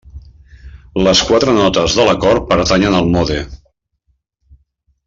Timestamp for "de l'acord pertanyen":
1.99-2.99